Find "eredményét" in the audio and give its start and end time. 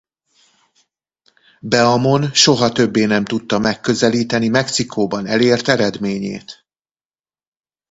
5.67-6.65